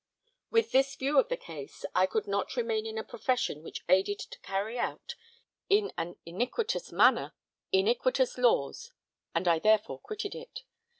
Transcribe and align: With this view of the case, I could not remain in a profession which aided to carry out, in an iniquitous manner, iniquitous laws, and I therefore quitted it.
With 0.49 0.71
this 0.71 0.95
view 0.95 1.19
of 1.19 1.29
the 1.29 1.37
case, 1.37 1.85
I 1.93 2.07
could 2.07 2.25
not 2.25 2.55
remain 2.55 2.87
in 2.87 2.97
a 2.97 3.03
profession 3.03 3.61
which 3.61 3.83
aided 3.87 4.17
to 4.17 4.39
carry 4.39 4.79
out, 4.79 5.13
in 5.69 5.93
an 5.95 6.15
iniquitous 6.25 6.91
manner, 6.91 7.35
iniquitous 7.71 8.35
laws, 8.39 8.93
and 9.35 9.47
I 9.47 9.59
therefore 9.59 9.99
quitted 9.99 10.33
it. 10.33 10.63